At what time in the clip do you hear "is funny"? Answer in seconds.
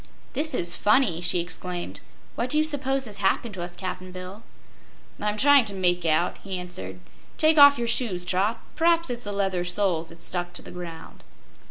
0.55-1.21